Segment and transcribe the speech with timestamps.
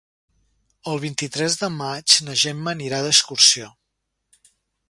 [0.93, 3.73] El vint-i-tres de maig na Gemma anirà d'excursió.